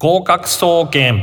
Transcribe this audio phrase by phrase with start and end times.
[0.00, 1.22] 合格総研。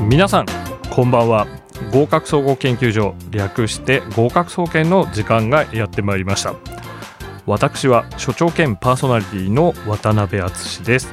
[0.00, 0.46] 皆さん
[0.90, 1.46] こんばんは。
[1.92, 6.56] 合格総合研究所略して合格総研の時間がやってまいりました。
[7.46, 11.08] 私は所長兼パーソナリティの渡辺敦です。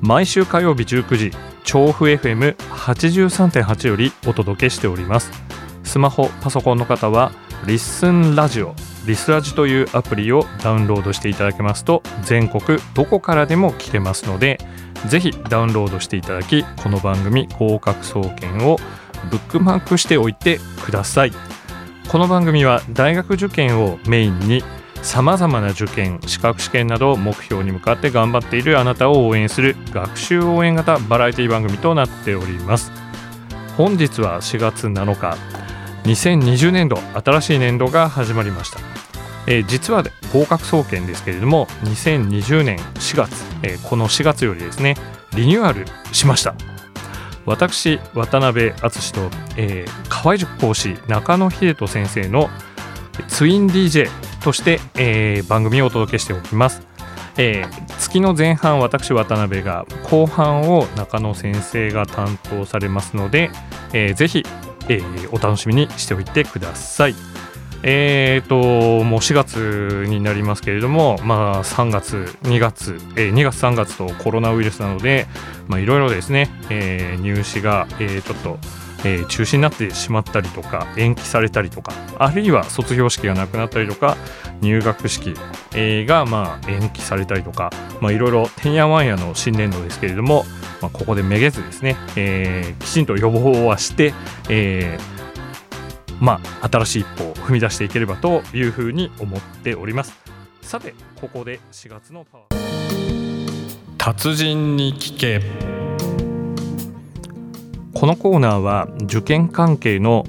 [0.00, 5.32] 毎週火曜日19時調布 FM83.8 よりお届けしております。
[5.82, 7.32] スマホパソコンの方は
[7.66, 8.76] リッスンラジオ
[9.08, 14.60] リスラジというアプリをダウンロードしていただけますと全国どこからでも聞けますので
[15.08, 18.78] ぜひダウンロードしていただきこの番組合格総研を
[19.32, 21.32] ブックマークしておいてください。
[22.08, 24.62] この番組は大学受験をメインに
[25.04, 32.90] さまざまな受験資格試験など目標に向かって頑張っているあなたを応援する学習応援型バラエティ番組となっております。
[33.76, 35.36] 本日は4月7日
[36.04, 38.78] 2020年度新しい年度が始まりました、
[39.46, 44.96] えー、実は合格総研ですけれども2020年4月、えー、この4月よりですね
[45.36, 46.54] リニューアルしました。
[47.46, 52.48] 私渡辺敦と、えー、河合塾講師中野秀人先生の
[53.28, 54.08] ツイン DJ
[54.44, 56.86] として、えー、番組をお届けしておきます、
[57.38, 63.50] えー、月の前半私渡辺が後半を中野先生が担当されますので、
[63.94, 64.44] えー、ぜひ、
[64.90, 67.14] えー、お楽しみにしておいてください。
[67.86, 75.26] えーと、もう4月になりますけれども、まあ、3月、2月、えー、2月、3月とコロナウイルスなので、
[75.68, 78.58] いろいろですね、えー、入試が、えー、ちょっと、
[79.04, 84.16] えー、中止になってしまったりとか延期されたりとかあるいは卒業式がなくなったりとか
[84.60, 85.34] 入学式、
[85.74, 87.70] えー、がまあ延期されたりとか
[88.02, 90.44] いろいろてんやわんやの新年度ですけれども、
[90.80, 94.14] まあ、ここでめげずですね、えー、きちんと予防はして、
[94.48, 100.14] えー、まあ、新しい一歩を踏み出していければというふうに思っております。
[100.62, 102.54] さてここで4月のパワー。
[103.98, 105.73] 達人に聞け。
[107.94, 110.26] このコーナーは受験関係の、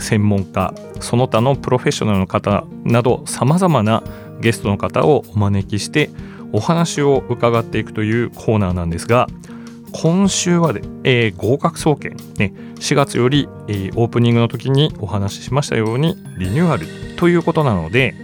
[0.00, 4.02] 専門家その他のプロフェッショナルの方などさまざまな
[4.40, 6.10] ゲストの方をお招きして
[6.52, 9.28] お話を伺っていくというコーナーなんですが
[9.92, 10.72] 今週は、
[11.04, 18.14] えー、合格総研、ね、4月より、えー、オープニングの時にお話ししましたようにリニューアルということなので、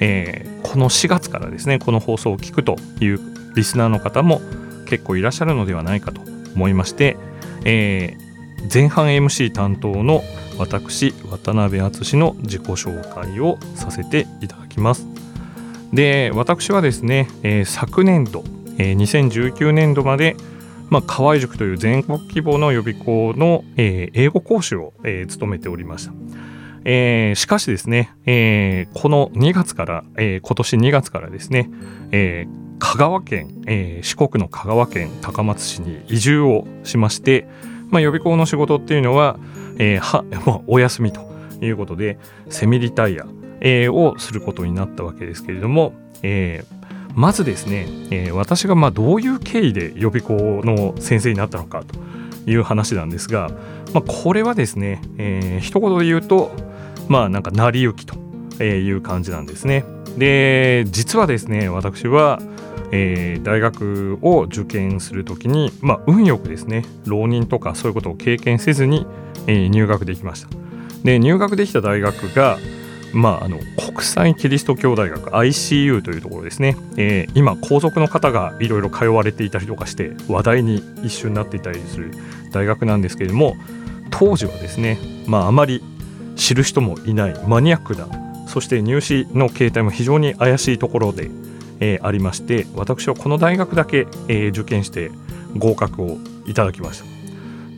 [0.00, 3.20] えー、この4月からですねこの放送を聞くという
[3.54, 4.40] リスナーの方も
[4.86, 6.20] 結構いらっしゃるのではないかと
[6.54, 7.16] 思いまして、
[7.64, 8.29] えー、
[8.72, 10.22] 前半 MC 担当の
[10.58, 15.06] 私渡辺敦の自己紹介をさせていただきます
[15.92, 18.44] で私はですね、えー、昨年度、
[18.78, 20.36] えー、2019年度まで
[20.90, 26.12] まあ、河合塾という全国規模の予備校の、えー、英語講師を、えー、務めておりました。
[26.84, 31.70] えー、しかしですね、えー、この2月から、えー、今年2月からですね、
[32.10, 37.46] えー、香川県、えー、四国の香川県高松市に移住をしまして、
[37.90, 39.38] まあ、予備校の仕事っていうのは、
[39.78, 41.20] えーは、 お休みと
[41.60, 42.18] いうことで
[42.48, 43.26] セミリタイア、
[43.60, 45.92] えー、をすることになったわけですけれども、
[46.22, 53.50] えー、まずですね、えー、私がまあどういう経緯で予備校の先生になったのかという話なんですが、
[53.92, 56.52] まあ、これはですね、えー、一言で言うと
[57.08, 58.14] まあなんか成り行きと
[58.62, 59.84] いう感じなんですね。
[60.16, 62.40] で実はですね私は
[62.92, 69.06] えー、大学を受験するときに、まあ、運よくですね浪人とかそういうことを経験せずに、
[69.46, 70.48] えー、入学できました。
[71.04, 72.58] で入学できた大学が、
[73.14, 82.10] まあ、あの国際キリスト教大学 ICU というところですね、えー、今皇族の方がいろいろ通われていたりとかして話題に一瞬なっていたりする
[82.52, 83.56] 大学なんですけれども
[84.10, 85.82] 当時はですね、まあ、あまり
[86.36, 88.08] 知る人もいないマニアックな
[88.46, 91.30] そして入試の形態も非常に怪しいところで
[91.80, 95.10] えー、ありまして私はこの大学だけ、えー、受験して
[95.56, 97.06] 合格をいただきました。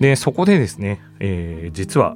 [0.00, 2.14] でそこでですね、えー、実は、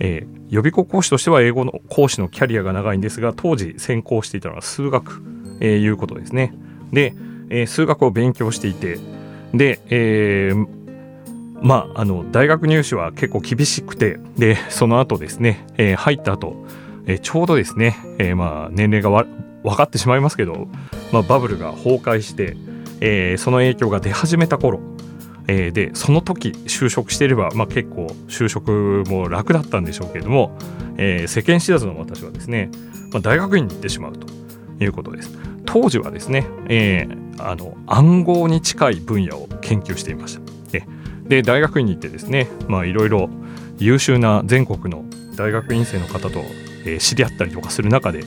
[0.00, 5.22] え予備校講師としては英語の講師のキャリアが長いんですが当時専攻していたのは数学、
[5.60, 6.54] えいうことですね。
[6.92, 7.14] で、
[7.50, 8.98] え数学を勉強していて
[9.54, 10.52] で、え
[11.60, 16.66] まあ、あの大学入試は結構厳しくてでその後ですね、え入った後、
[17.06, 19.10] えちょうどですね、えまあ、年齢が
[19.62, 20.68] 分かってしまいますけど、
[21.12, 22.56] まあ、バブルが崩壊して、
[23.00, 24.80] えー、その影響が出始めた頃、
[25.48, 30.56] えー、でその時就職していれば、まあ、結構就職も楽だったんでしょうけれども、
[30.96, 32.70] えー、世間知らずの私はですね、
[33.10, 34.26] まあ、大学院に行ってしまうと
[34.82, 35.30] いうことです。
[35.64, 40.42] 当時はですね、えー、あの暗号に近い分野を研究していました。
[40.70, 40.86] で
[41.28, 43.30] で大学院に行ってですねいろいろ
[43.78, 45.04] 優秀な全国の
[45.36, 46.40] 大学院生の方と、
[46.84, 48.24] えー、知り合ったりとかする中で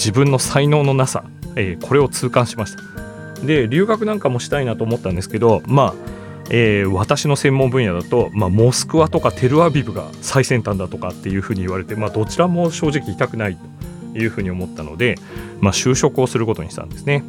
[0.00, 1.24] 自分の才能のなさ、
[1.56, 6.20] えー、これを痛感しましたで留学なんかもしたいなと思ったんですけどまあ
[6.52, 13.56] えー、私の専門分野だと、まあ、モスクワとかテルアビブが最先端だとかっていうふうに言われて、まあ、どちらも正直痛くない
[14.12, 15.14] というふうに思ったので、
[15.60, 17.22] まあ、就職をすることにしたんですね。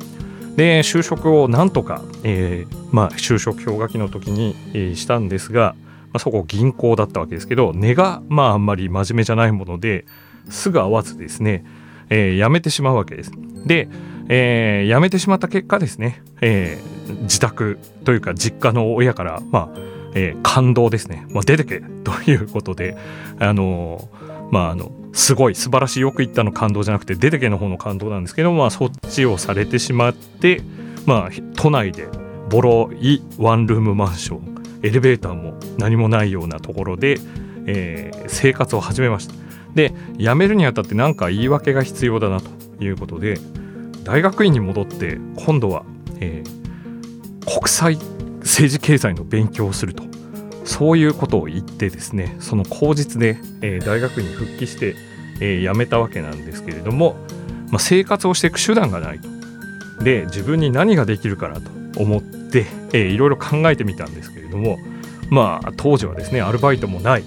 [0.56, 5.76] で就職をなんとか、えーまあ、就職氷河期の時に、え、したんですが、
[6.06, 10.06] まあ、そこ銀行だったわけですけど根がまああんまり真面目じゃないもので
[10.50, 11.64] すぐ会わずですね、
[12.12, 13.32] えー、辞めてしまうわけです。
[13.66, 13.88] で、
[14.30, 19.80] えー、辞めてしまった結果ですね、えー、自宅というか実家の親から、まあ
[20.14, 22.98] えー、感動ですね、まあ、出てけということで、
[23.40, 30.62] あのー、まあ、あのすごい素晴らしいよく言ったの感動じゃなくて出てけの方の感動なんですけど、まあ、そっちをされてしまって、
[31.06, 32.08] まあ、都内で
[32.50, 34.52] ボロいワンルームマンション
[34.84, 37.18] エレベーターも何もないようなところで、
[37.66, 39.34] えー、生活を始めました
[39.76, 43.38] で辞めるにあたって何か言い訳が必要だなということで
[44.04, 45.84] 大学院に戻って今度は、
[46.20, 47.96] えー、国際
[48.40, 50.12] 政治経済の勉強をすると。
[50.64, 54.96] そういうことを言ってですねその口実で、えー、大学院に復帰して、
[55.42, 57.16] えー、辞めたわけなんですけれども、
[57.70, 59.28] まあ、生活をしていく手段がないと。
[60.04, 64.80] で自分に何ができるかなと思って、えー、いろいろ考えてみたんですけれども
[65.30, 67.24] まあ当時はですねアルバイトもない、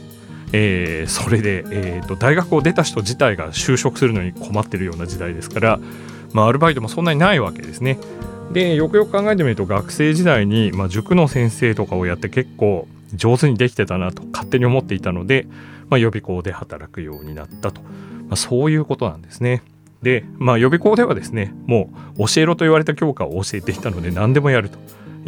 [0.56, 5.80] えー、それで、えーと、大学を出た人自体が就職するのに困ってるような時代ですから、
[6.32, 7.98] まあ、アルバイトもそんなにないわけですね。
[8.52, 15.48] でよくよく考えてみると学生時代に、まあ、塾の先生とかをやって結構上手にできてたなと勝手に思っていたので、
[15.88, 17.88] まあ、予備校で働くようになったと、ま
[18.34, 19.62] あ、そういうことなんですね。
[20.02, 24.78] で、まあ、予備校ではですねもう教えろと言われた教科を教えていたので何でもやると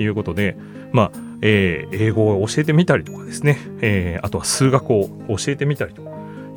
[0.00, 0.56] いうことで、
[0.92, 6.02] まあえー、英語を教えてみたりとかですね、えー、あとは数学を教えてみたりと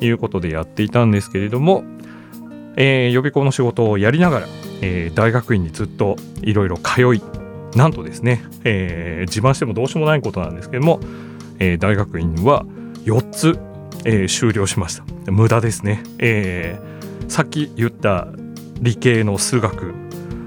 [0.00, 1.84] いうことでやっていたんですけれども、
[2.76, 4.46] えー、予備校の仕事をやりながら、
[4.82, 7.22] え、大学院にずっといろいろ通い
[7.76, 11.00] なんとですね、え、自慢してもどうしようもないことなんですけども、
[11.58, 12.64] え、大学院は
[13.04, 13.58] 4つ、
[14.04, 15.04] えー、修了しました。
[15.30, 16.78] 無駄ですね、え、
[17.28, 18.28] さっき言った
[18.80, 19.94] 理系の数学、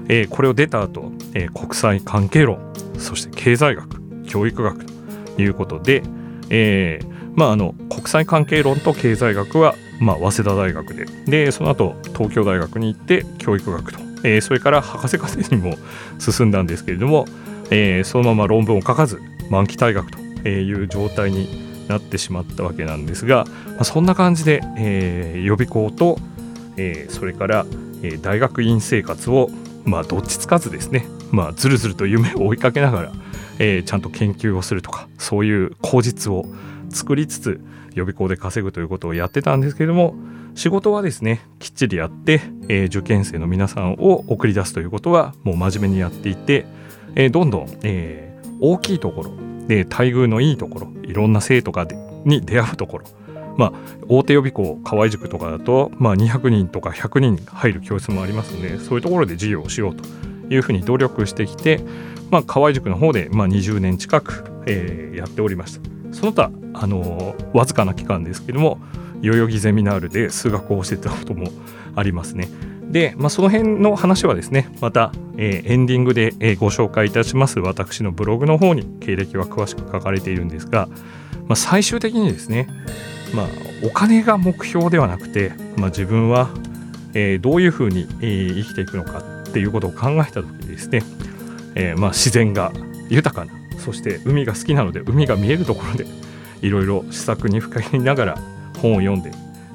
[0.08, 2.58] え、これを出た後、え、国際関係論
[2.98, 3.93] そして経済学
[4.34, 6.02] 教育学ということで、
[6.50, 15.76] えーまあ、あの国際関係論と経済学は、まあ、早稲田大学ででその後東京大学に行って教育学とえー、それから博士課程にも
[16.18, 17.26] 進んだんですけれども、
[17.70, 19.20] えー、そのまま論文を書かず
[19.50, 26.18] 満期退学という状態になってしまったわけなんですが、まあ、そんな感じで、えー、予備校と、
[26.78, 27.66] えー、それから、
[28.02, 29.50] えー、大学院生活を、
[29.84, 33.12] まあ、どっちつかずですね、まあ、ずるずると夢を追いかけながら、
[33.58, 36.44] えー、ちゃんと研究をするとかそういう口実を
[36.90, 37.60] 作りつつ
[37.94, 40.14] 予備校で稼ぐということをやってたんですけれども、
[40.54, 46.66] 仕事はですねきっちりやって、えー、受験生の皆さんを送り出すということはもう真面目にやっていて、
[47.14, 49.30] えー、どんどん、えー、大きいところ
[49.66, 51.86] で待遇のいいところいろんな生徒が
[52.24, 53.06] に出会うところ
[53.56, 53.72] まあ、
[54.08, 60.02] 大手予備校河合塾とかだと、まあ、200人とか100人入る教室もありますのでそういうところで授業をしようと。
[60.50, 61.80] いうふうに努力してきて、
[62.30, 65.80] まあ、河合塾の方で、まあ、20年近く、えー、やっておりました
[66.12, 68.78] その他、あのー、わずかな期間ですけども
[69.20, 71.48] 代々木ゼミナールで数学を教えてたことも
[71.96, 72.48] ありますね。
[72.90, 80.88] で、まあ、その辺の話はですね、また、えー、エンディングで、えー、ご紹介いたします私のブログの方に経歴は詳しく書かれているんですが、
[81.48, 82.68] まあ、最終的にですね、
[83.34, 83.46] まあ、
[83.84, 86.50] お金が目標ではなくて、まあ、自分は、
[87.14, 91.00] えー、どういうふうに、えー、生きていくのかっていうことを考えた時にですね、
[91.76, 92.72] えーまあ、自然が
[93.08, 96.06] 豊かなそして海が好きなので海が見えるところで
[96.60, 98.38] いろいろ試作に深入りながら
[98.82, 99.30] 本を読んで、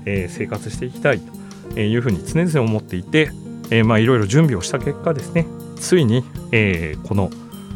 [0.05, 1.21] えー、生活していきたい
[1.73, 3.31] というふうに常々思っていて、
[3.69, 5.45] え、まあいろいろ準備をした結果ですね
[5.77, 7.29] ついに、えー、この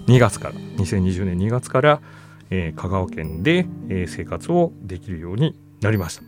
[0.08, 2.02] 2月から2020年2月から、
[2.50, 6.24] えー、香川県で、えー、生活をできるようになりました。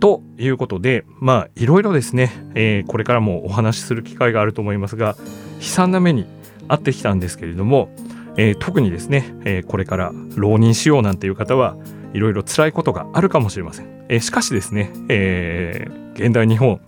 [0.00, 5.16] ということでまあいろいろですね、えー、これからもお話しする機会があると思いますが
[5.58, 6.26] 悲惨な目に
[6.68, 7.88] 遭ってきたんですけれども、
[8.36, 11.76] えー、特にですね、えー、これから浪人しようなんていう方は
[12.12, 14.06] いろいろ辛いことがあるかもしれません。
[14.08, 16.80] えー、しかしですね、えー、現代日本、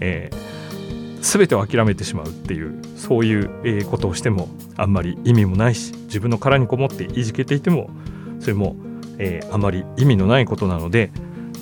[0.00, 3.34] えー、全てを諦めてしまうっていうそうい
[3.80, 7.90] う、ことをしてもあんまり意味もないし自分の殻にこもっていじけていても
[8.40, 8.76] それも、
[9.18, 11.10] えー、あまり意味のないことなので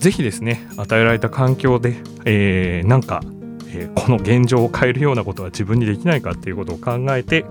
[0.02, 3.22] ぜひですね与えられた環境で、えー、なんか、
[3.68, 7.46] えー、この現状を変えるようなことは自分にできないかっていうことを考えて、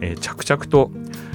[0.00, 0.90] えー、着々と、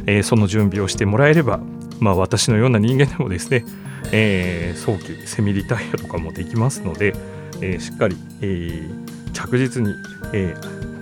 [0.05, 1.59] え、その準備をしてもらえれば
[1.99, 3.65] まあ、私のような人間でもですね、
[4.11, 7.13] え、早期セミリタイアとかもできますので、
[7.61, 8.89] え、しっかり、え、
[9.33, 9.93] 着実に、
[10.33, 10.55] え、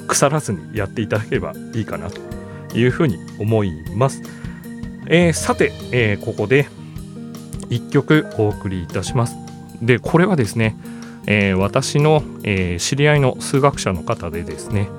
[0.08, 2.20] 腐らずにやっていただければいいかなと
[2.76, 4.22] いうふうに思います。
[5.08, 6.68] え、さて、え、ここで
[7.70, 9.47] 1曲お送りいたします。
[9.82, 10.76] でこれはですね、
[11.28, 14.90] えー、私の、えー、知り合いの数学者の方でですね、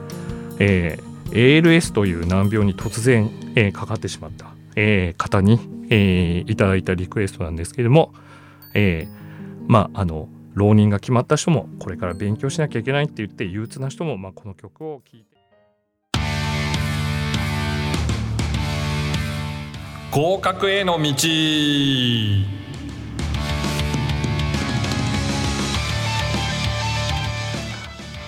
[0.58, 5.58] えー、ALS という難病に突然、えー、かかってしまった、えー、方に、
[5.90, 8.12] えー、いただいたリクエストなんですけれども、
[8.74, 15.38] えー、まああの浪人が決まった人もこれから勉強しなきゃいけないって言って憂鬱な人も、まあ、この曲を聴いて。
[20.10, 22.67] 合格への道。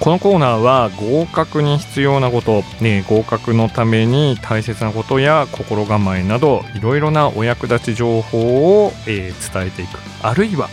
[0.01, 9.99] このコーナーは合格に必要なこと、ね、合格のために大切なことや心構えなどいろいろなお役立ち情報を、えー、伝えていく。
[10.23, 10.71] あるいは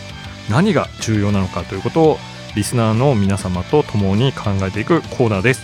[0.48, 2.18] 何が重要なのかということを
[2.56, 5.62] リスナーの皆様と共に考えていくコーナーです。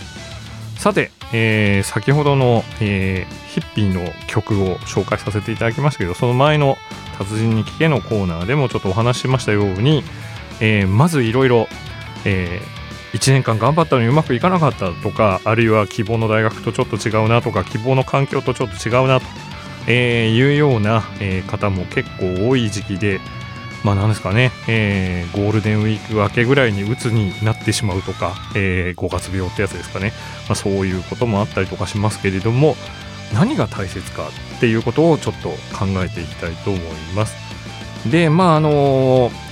[0.77, 6.77] さて、えー、先ほどの、えー、ヒッピーの曲を紹介させていただきましたけどその前の
[7.17, 10.03] 「達人に聞け」のコーナーでもちょっとお話ししましたように、
[10.59, 11.67] えー、まずいろいろ
[13.15, 19.25] 1年間頑張ったのにうまくいかなかったとかあるいは希望の大学とちょっと違うなとか希望の環境とちょっと違うなと、
[19.87, 23.21] えー、いうような、えー、方も結構多い時期で
[23.85, 30.11] まあなんですかね、えー、ゴールデンウィーク明けぐらいに鬱になってしまうとか、えー、5月病ってやつですかね、
[30.49, 32.75] まあ、そういうこともあったりとかしますけれども
[33.33, 36.83] 何が大切かっていうことをちょっと考えていきたいと思い
[37.15, 37.35] ます。
[38.09, 39.44] でまああのー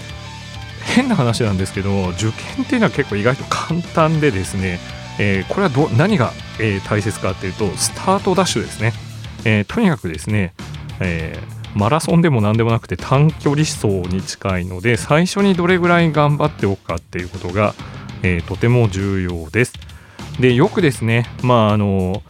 [0.85, 4.79] 変な話なんですけど受験っていうのは結構意外と簡単でですね、
[5.19, 8.93] えー、これはど何が、えー、大切かっていうとスタートダッシュですね、
[9.45, 10.53] えー、とにかくですね、
[10.99, 11.37] え
[11.75, 17.73] マラソンでも何でもなくて短距離走に近いので最初にどれぐらい頑張っておくかっていうことが、
[18.21, 19.73] えとても重要です。
[20.39, 22.21] でよくですねまああの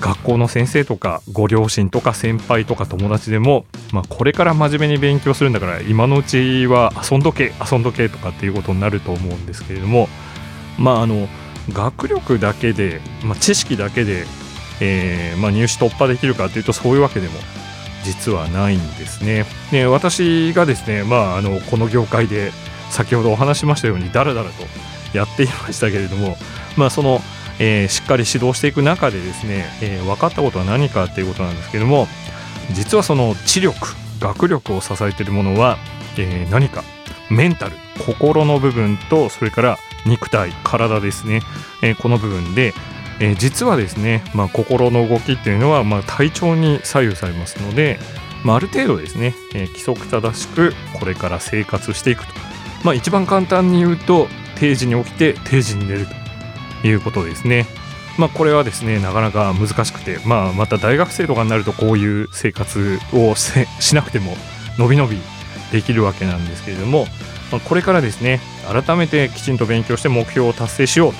[0.00, 10.08] 学校の先生とかご両親とか先輩とか友達でも、まあ、これから真面目に勉強するんだから今のうちは遊んどけ遊んどけとかっていうことになると思うんですけれども
[10.78, 11.28] まああの
[11.72, 14.24] 学力だけで、まあ、知識だけで、
[14.80, 17.34] えーまあ、入試突破できるかというとそういうわけでも
[18.04, 19.44] 実はないんですね。
[19.70, 22.52] で私がですね、まあ、あのこの業界で
[22.90, 24.62] 先ほどお話しましたようにだらだらと
[25.16, 26.36] やっていましたけれども、
[26.76, 27.20] まあ、その
[27.58, 32.06] えー、しっかり指導していく中でですね、えー、分かったことは何かっていうことなんですけども
[32.72, 33.76] 実はその知力
[34.20, 35.78] 学力を支えているものは、
[36.16, 36.84] えー、何か。
[37.30, 41.40] メンタル心の部分とそれから肉体体ですね、
[41.82, 42.72] えこの部分で、
[43.20, 47.98] え実はですね、まあ、心の動きっていうのは、まあ、体調に左右されますので、
[48.44, 52.32] まあ、ある程度ですね、え規則正しくこれから生活していくと、
[52.84, 56.27] まあ、一番簡単に言うと定時に起きて定時に寝ると。
[56.84, 57.66] いうことですね。
[58.18, 63.34] まあ、これはですねなかなか難しくて、まあ、また大学生とかになるとこういう生活を
[63.78, 64.36] しなくても
[64.76, 65.18] のびのび
[65.70, 67.06] できるわけなんですけれども、
[67.52, 71.14] まあ、これからですね改めてきちんと勉強して目標を達成しよう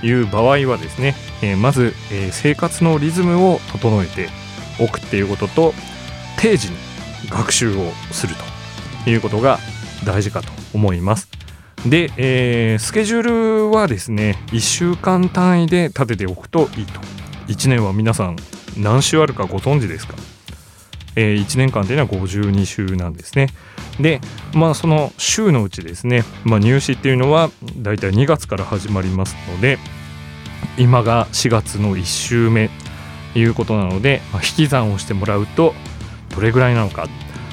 [0.00, 4.30] という場合はですね、えー、まず、えー、生活のリズムを整えて
[4.78, 5.74] おくっていうことと
[6.38, 6.76] 定時に
[7.28, 8.34] 学習をする
[9.04, 9.58] ということが
[10.04, 11.29] 大事かと思います。
[11.86, 13.22] で、えー、スケジュー
[13.68, 17.00] ルはですね1週間単位で立てておくといいと。
[17.48, 18.36] 1年は皆さん
[18.76, 20.14] 何週あるかご存知ですか、
[21.16, 23.48] えー、1年間というのは52週なんですね。
[23.98, 24.20] で
[24.54, 29.78] まあその週のうちですね、まあ、入試っていうのはだいたい2月から始まりますので
[30.78, 32.70] 今が4月の1週目
[33.32, 35.74] ということなので、まあ、引き算をしてもらうと
[36.34, 37.06] どれぐらいなのか、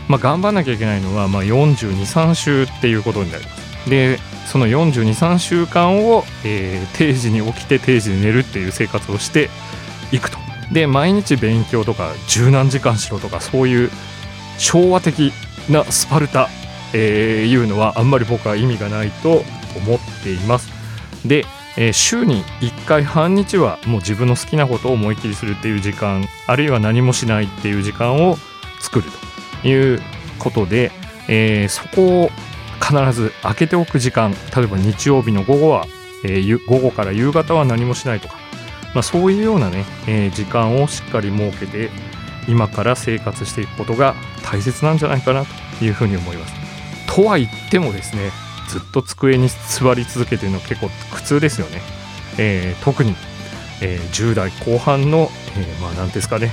[0.07, 3.66] まあ、頑張んなきゃいけないのは、まあ、423週っていうことになります。
[3.89, 9.50] でその423週間を、えー、定時に起きて定時に寝るっていう生活をして
[10.12, 10.38] いくと。
[10.72, 13.89] で毎日勉強とか十何時間しろとかそういう
[14.58, 15.32] 昭和的
[15.70, 16.50] なスパルタ、
[16.94, 19.44] えー、いうのはあんまり僕は意味がないと
[19.75, 20.70] 思っています。
[21.25, 21.46] で、
[21.77, 28.38] えー、週に1回半日はもう自分の好きなことを思い切りするっていう時間あるいは何もしないっていう時間を
[28.79, 29.06] 作る
[29.62, 30.01] という
[30.39, 30.91] ことで、
[31.27, 32.29] えー、そこを
[32.81, 35.86] 必ず空けておく時間例えば日曜日の午後は、
[36.24, 38.36] えー、午後から夕方は何もしないとか、
[38.93, 41.89] まあ、そういうようなね、えー、時間をしっかり設けて
[42.48, 45.43] 今から生活していくことが大切なんじゃないかな
[45.79, 46.53] というふうに思います。
[47.13, 48.31] とは言ってもですね
[48.69, 51.81] ずっと机に座り続けてるの結構苦痛ですよね。
[52.38, 53.15] えー、特に、
[53.81, 56.51] えー、10代後半の、えー、まあ何ですかね、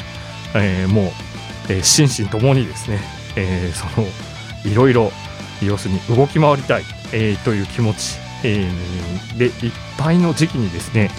[0.54, 1.34] えー、もう
[1.68, 3.00] えー、心身ともにですね、
[3.36, 4.06] えー、その
[4.64, 5.10] いろいろ
[5.62, 6.82] 要するに動き回りたい、
[7.12, 11.10] えー、という気持ち、えー、でいっぱいの時期にですね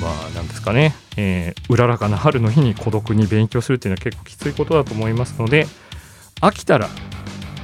[0.00, 5.66] まあなんですかね、えー、うららかな春の日に孤独に勉強するっていうのは結構きついことだと思いますので
[6.40, 6.88] 飽きたら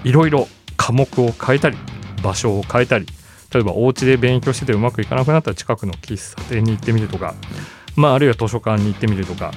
[0.05, 1.77] いろいろ科目を変えたり
[2.23, 3.07] 場所を変えたり
[3.53, 7.35] 例えばお家で勉強しててうまくいかなくなったら近くの喫茶店に行ってみるとか、
[7.97, 9.53] まあ、あるいは図書館に行ってみるとか、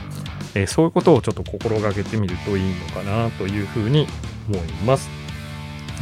[0.54, 4.08] えー、そういうことをちょっと心がけてみるといいのかなというふうに
[4.50, 5.25] 思います。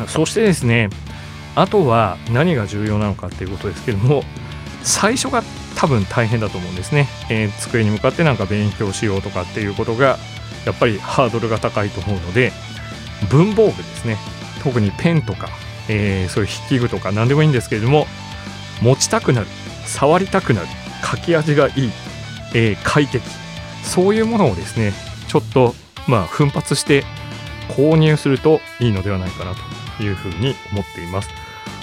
[0.07, 0.89] そしてですね
[1.55, 4.23] あとは何が重要なのかっていうことですけども
[4.81, 5.43] 最初が
[5.75, 10.17] 多分大変だと思うんですね、えー、机に向かってなんか勉強しようとかっていうことが
[10.65, 12.51] やっぱりハードルが高いと思うので
[13.29, 14.17] 文房具ですね。
[14.63, 15.49] 特にペンとか
[15.89, 18.07] えー、そういう筆記具とか何でもいいんですけれども
[18.81, 19.47] 持ちたくなる
[19.85, 20.67] 触りたくなる
[21.03, 21.73] 書き味がいい、
[22.55, 23.25] えー、快適
[23.83, 24.93] そういうものをですね
[25.27, 25.73] ちょっと
[26.07, 27.03] まあ奮発して
[27.69, 29.82] 購入するといいのではないかなと。
[30.03, 31.29] いうふうに思っています。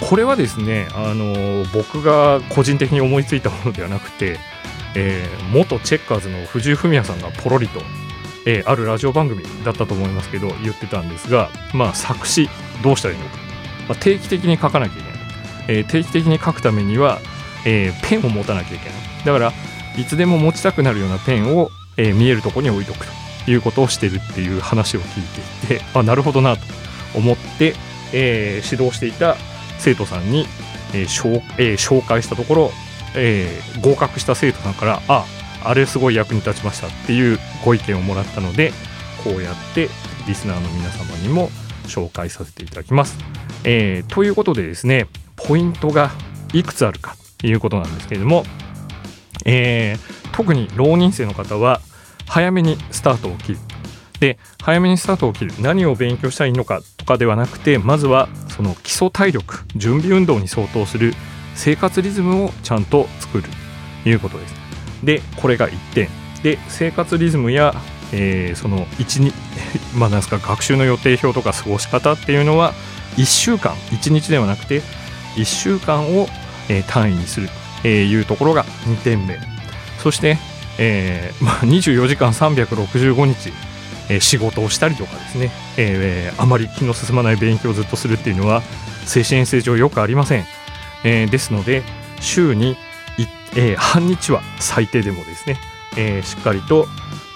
[0.09, 4.37] これはですねあの僕が個人的に思いついたものではなくて、
[4.95, 7.81] えー、元チェッカーズの藤井フミヤさんがポロリと、
[8.45, 12.49] えー、あるラジオ番組だったと思いますけど言ってたんですがまあ作詞
[12.83, 13.37] どうしたらいいのか。
[13.87, 15.19] まあ、定期的に書かなきゃいけない、
[15.67, 17.19] えー、定期的に書くためには、
[17.65, 18.97] え、ペンを持たなきゃいけない。
[19.25, 19.53] だから
[19.97, 23.05] いつでも持ちたくなるようなペンを、え、見えるとこに置いとく
[23.45, 26.61] ということをしてるっていう話を聞いていてあなるほどなと
[27.15, 27.75] 思って、
[28.13, 29.35] え指導していた
[29.79, 30.45] 生徒さんに、
[30.93, 32.71] え紹え紹介したところ、
[33.15, 33.47] え
[33.81, 35.25] 合格した生徒さんからあ
[35.63, 38.71] あれすごい役に立ちましたっていうご意見をもらったので
[39.23, 39.89] こうやって
[40.27, 41.49] リスナーの皆様にも
[41.85, 43.17] 紹介させていただきます。
[43.63, 46.11] えー、ということでですねポイントが
[46.53, 48.43] いくつあるかということなんですけれども、
[49.45, 51.81] えー、特に浪人生の方は
[52.27, 53.59] 早めにスタートを切る
[54.19, 61.13] で早めにスタートを切る何を勉強したらいいのかとかではなくてまずはその基礎体力準備運動に相当する
[61.55, 63.43] 生活リズムをちゃんと作る
[64.03, 64.55] ということです。
[65.03, 66.07] でこれが1点。
[66.43, 67.75] で生活リズムや、
[68.13, 69.33] えー、その1
[69.97, 72.73] まあなんすか学習の予定表とか過ごし方っていうのは
[73.17, 73.73] 1週間。
[73.91, 74.81] 1日ではなくて
[75.35, 76.29] 1週間を、
[76.69, 77.49] え単位にする。
[77.81, 79.39] というところが2点目。
[79.99, 80.37] そして、
[80.77, 83.51] えーまあ、24時間365日、
[84.09, 88.61] え、仕事をしたりとかですね、えー、あまり気の進まない勉強をずっとするっていうのは
[89.05, 90.45] 精神衛生上よくありません、
[91.03, 91.83] えー、ですので
[92.19, 92.77] 週に、
[93.55, 95.57] えー、半日は最低でもですね、
[95.97, 96.87] え、しっかりと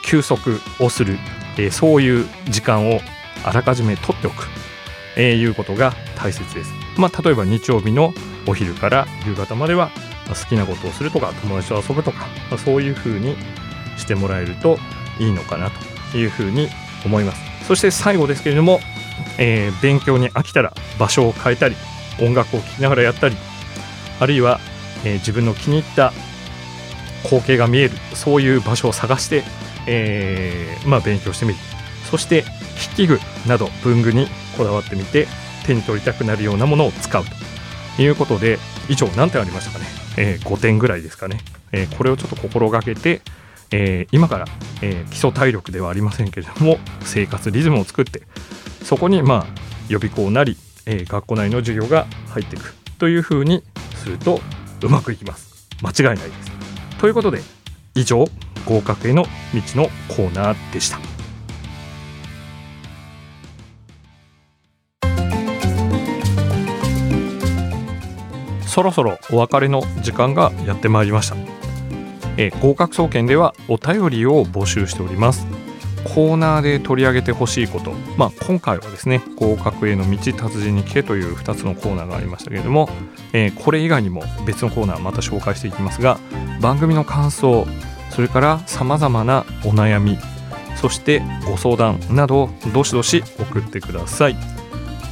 [0.03, 1.17] 休息をする、
[1.57, 2.99] え、そういう時間を
[3.43, 4.47] あらかじめ取っておく。
[5.15, 6.73] えー、いうことが大切です。
[6.97, 8.13] まあ、例えば日曜日の
[8.47, 9.91] お昼から夕方までは
[10.27, 13.35] 好きなことをするとか友達と遊ぶとか、まあ、そういうふうに
[13.97, 14.77] してもらえると
[15.19, 15.94] いいのかなと。
[16.17, 16.69] いうふうに
[17.05, 17.41] 思います。
[17.67, 18.79] そして最後ですけれども、
[19.37, 21.75] えー、勉強に飽きたら場所を変えたり
[22.21, 23.35] 音楽を聴きながらやったり
[24.19, 24.59] あるいは、
[25.03, 26.13] えー、自分の気に入った
[27.23, 29.43] 光景が見えるそういう場所を探して、
[29.87, 31.59] えーまあ、勉強してみる。
[32.09, 32.43] そして
[32.93, 35.27] 筆記具など文具にこだわってみて
[35.65, 37.45] 手に取りたくなるようなものを使うと。
[37.97, 39.85] いうことで以上何点ありましたかね、
[40.17, 41.39] えー、5点ぐらいですかね、
[41.71, 43.21] えー、これをちょっと心がけて、
[43.71, 44.45] えー、今から、
[44.81, 48.23] え基礎体力ではありませんけれども生活リズムを作って
[48.83, 49.45] そこにまあ
[49.89, 53.63] 予備校なり、え学校内の授業が入っていくというふうに
[53.95, 54.39] すると
[54.81, 55.67] うまくいきます。
[55.81, 56.51] 間違いないです。
[56.99, 57.41] ということで
[57.95, 58.25] 以上
[58.65, 59.29] 合格への道
[59.81, 60.99] のコーナーでした。
[68.67, 71.37] そろそろお別れの時間がやってまいりました、
[72.37, 75.47] え合格総研ではお便りを募集しております
[76.03, 82.89] コーナーで取り上げてほしいこと、まあ、今回はですね合格への道達人に聞けという2つのコーナーがありましたけれども、
[83.33, 86.19] えー、これ以外にも別のコーナーまた紹介していきますが
[86.61, 87.65] 番組の感想
[88.11, 90.17] それからさまざまなお悩み
[90.75, 94.35] そしてご相談などどしどし送ってください。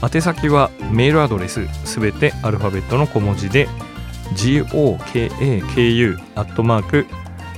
[0.03, 3.69] 宛先はメールアドレスすべてアルファベットの小文字で
[4.33, 7.05] gokaku アットマーク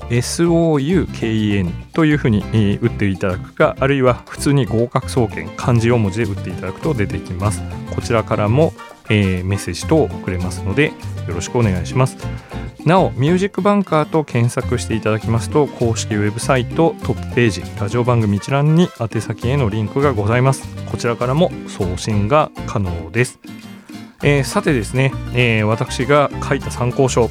[0.09, 7.61] SOUKEN というふうに、えー打っていただくかあるいは普通に合格総研漢字4文字で打っていただくと出てきます。
[7.93, 8.73] こちらからも、
[9.09, 10.87] えーメッセージ等送れますので
[11.27, 12.17] よろしくお願いします。
[12.89, 20.67] なおミュージックバンカーと検索していただきますと公式ウェブサイトトップページラジオ番組一覧に宛先へのリンクがございます。
[20.87, 23.39] こちらからも送信が可能です、
[24.23, 27.29] えーさてですね、えー私が書いた参考書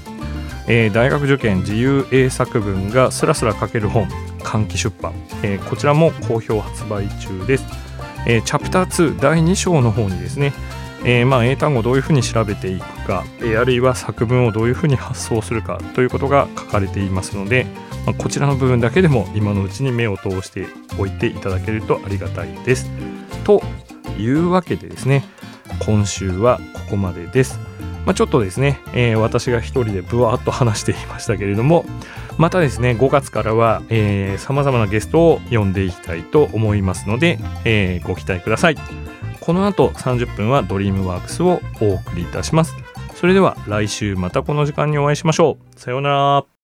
[0.69, 4.07] えー大学受験自由英作文がスラスラ書ける本
[4.39, 7.65] 換気出版、えこちらも好評発売中です、
[8.29, 10.53] えチャプター2第2章の方にですね、
[11.05, 17.67] えーまあ、英単語をどういうふうに調べていくか、えーあるいは作文をどういうふうに発想するかということが書かれていますので、
[18.05, 20.67] まあこちらの部分だけでも今のうちに目を通して
[20.99, 22.91] おいていただけるとありがたいです。
[23.45, 23.63] と
[24.19, 25.25] いうわけでですね
[25.87, 27.59] 今週はここまでです。
[28.05, 31.85] まあ、ちょっとですね、えー私が一人でぶわーっと話していましたけれども
[32.39, 33.83] またですね5月からは
[34.39, 38.77] さまざまなゲストを呼んでいきたいと思いますので、えーご期待ください
[39.49, 42.75] この後30分はドリームワークスをお送りいたします。
[43.15, 45.81] それでは来週またこの時間にお会いしましょう。
[45.81, 46.58] さようなら。